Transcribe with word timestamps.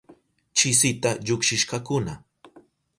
Chisita 0.57 1.11
llukshishkakuna. 1.25 2.13